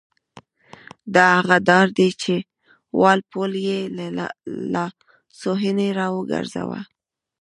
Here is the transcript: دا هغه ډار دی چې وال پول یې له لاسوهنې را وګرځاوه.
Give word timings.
دا 1.15 1.23
هغه 1.37 1.57
ډار 1.67 1.87
دی 1.97 2.09
چې 2.21 2.35
وال 2.99 3.19
پول 3.31 3.51
یې 3.67 3.79
له 3.97 4.05
لاسوهنې 4.73 5.89
را 5.99 6.07
وګرځاوه. 6.17 6.79